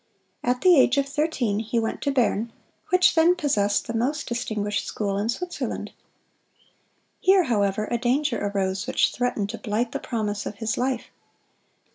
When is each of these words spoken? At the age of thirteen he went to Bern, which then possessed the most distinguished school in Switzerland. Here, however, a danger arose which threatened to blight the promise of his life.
At 0.43 0.61
the 0.61 0.77
age 0.79 0.97
of 0.97 1.07
thirteen 1.07 1.59
he 1.59 1.77
went 1.77 2.01
to 2.01 2.11
Bern, 2.11 2.51
which 2.89 3.13
then 3.13 3.35
possessed 3.35 3.85
the 3.85 3.93
most 3.93 4.27
distinguished 4.27 4.83
school 4.83 5.15
in 5.19 5.29
Switzerland. 5.29 5.91
Here, 7.19 7.43
however, 7.43 7.85
a 7.91 7.99
danger 7.99 8.43
arose 8.43 8.87
which 8.87 9.11
threatened 9.11 9.49
to 9.51 9.59
blight 9.59 9.91
the 9.91 9.99
promise 9.99 10.47
of 10.47 10.55
his 10.55 10.75
life. 10.75 11.11